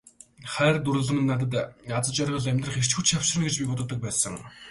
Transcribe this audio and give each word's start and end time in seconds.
Хайр 0.53 0.79
дурлал 0.85 1.11
минь 1.15 1.29
надад 1.31 1.53
аз 1.97 2.07
жаргал, 2.17 2.49
амьдрах 2.51 2.79
эрч 2.81 2.91
хүч 2.95 3.07
авчирна 3.17 3.45
гэж 3.45 3.55
боддог 3.69 3.99
байсан. 4.03 4.33